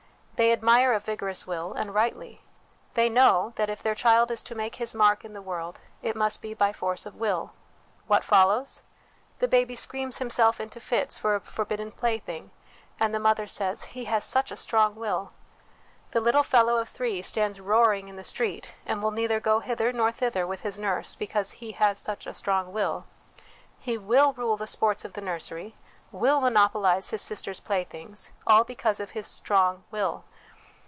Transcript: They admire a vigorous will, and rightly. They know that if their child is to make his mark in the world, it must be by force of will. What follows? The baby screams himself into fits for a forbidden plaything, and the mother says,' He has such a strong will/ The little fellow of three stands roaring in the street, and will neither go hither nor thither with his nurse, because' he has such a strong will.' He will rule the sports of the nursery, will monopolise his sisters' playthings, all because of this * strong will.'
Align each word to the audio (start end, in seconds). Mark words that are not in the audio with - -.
They 0.35 0.51
admire 0.53 0.91
a 0.91 0.99
vigorous 0.99 1.45
will, 1.45 1.73
and 1.73 1.93
rightly. 1.93 2.41
They 2.95 3.09
know 3.09 3.53
that 3.57 3.69
if 3.69 3.83
their 3.83 3.93
child 3.93 4.31
is 4.31 4.41
to 4.41 4.55
make 4.55 4.77
his 4.77 4.95
mark 4.95 5.23
in 5.23 5.33
the 5.33 5.41
world, 5.43 5.79
it 6.01 6.15
must 6.15 6.41
be 6.41 6.55
by 6.55 6.73
force 6.73 7.05
of 7.05 7.13
will. 7.13 7.51
What 8.07 8.23
follows? 8.23 8.81
The 9.37 9.47
baby 9.47 9.75
screams 9.75 10.17
himself 10.17 10.59
into 10.59 10.79
fits 10.79 11.15
for 11.15 11.35
a 11.35 11.39
forbidden 11.41 11.91
plaything, 11.91 12.49
and 12.99 13.13
the 13.13 13.19
mother 13.19 13.45
says,' 13.45 13.83
He 13.93 14.05
has 14.05 14.23
such 14.23 14.49
a 14.49 14.55
strong 14.55 14.95
will/ 14.95 15.31
The 16.09 16.19
little 16.19 16.41
fellow 16.41 16.77
of 16.77 16.89
three 16.89 17.21
stands 17.21 17.59
roaring 17.61 18.07
in 18.07 18.15
the 18.15 18.23
street, 18.23 18.73
and 18.83 19.03
will 19.03 19.11
neither 19.11 19.39
go 19.39 19.59
hither 19.59 19.93
nor 19.93 20.11
thither 20.11 20.47
with 20.47 20.61
his 20.61 20.79
nurse, 20.79 21.13
because' 21.13 21.51
he 21.63 21.73
has 21.73 21.99
such 21.99 22.25
a 22.25 22.33
strong 22.33 22.73
will.' 22.73 23.05
He 23.77 23.95
will 23.95 24.33
rule 24.33 24.57
the 24.57 24.65
sports 24.65 25.05
of 25.05 25.13
the 25.13 25.21
nursery, 25.21 25.75
will 26.11 26.41
monopolise 26.41 27.11
his 27.11 27.21
sisters' 27.21 27.59
playthings, 27.59 28.31
all 28.47 28.63
because 28.63 28.99
of 28.99 29.13
this 29.13 29.27
* 29.27 29.27
strong 29.27 29.83
will.' 29.91 30.23